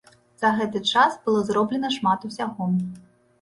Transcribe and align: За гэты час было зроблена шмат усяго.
За 0.43 0.49
гэты 0.59 0.79
час 0.93 1.17
было 1.27 1.43
зроблена 1.51 1.93
шмат 1.97 2.27
усяго. 2.31 2.71